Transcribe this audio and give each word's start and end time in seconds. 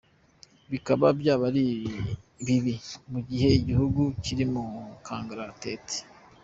Bikaba 0.71 1.05
byaba 1.19 1.43
ari 1.51 1.65
bibi 2.45 2.75
mu 3.11 3.19
gihe 3.29 3.47
igihugu 3.59 4.01
kiri 4.23 4.45
mu 4.53 4.65
kangaratete. 5.05 5.97